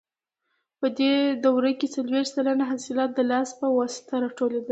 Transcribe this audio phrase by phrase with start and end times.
[0.79, 1.13] په دې
[1.45, 4.59] دوره کې څلوېښت سلنه حاصلات د لاس په واسطه راټولېدل.